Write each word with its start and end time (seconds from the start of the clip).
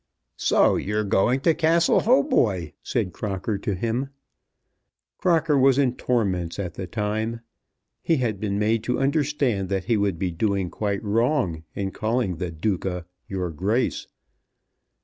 "So 0.37 0.77
you're 0.77 1.03
going 1.03 1.41
to 1.41 1.53
Castle 1.53 1.99
Hautboy?" 1.99 2.73
said 2.81 3.13
Crocker 3.13 3.59
to 3.59 3.75
him. 3.75 4.09
Crocker 5.19 5.55
was 5.55 5.77
in 5.77 5.93
torments 5.93 6.57
at 6.57 6.73
the 6.73 6.87
time. 6.87 7.41
He 8.01 8.15
had 8.17 8.39
been 8.39 8.57
made 8.57 8.83
to 8.85 8.97
understand 8.97 9.69
that 9.69 9.83
he 9.85 9.97
would 9.97 10.17
be 10.17 10.31
doing 10.31 10.71
quite 10.71 11.03
wrong 11.03 11.65
in 11.75 11.91
calling 11.91 12.37
the 12.37 12.49
Duca 12.49 13.05
"Your 13.27 13.51
Grace." 13.51 14.07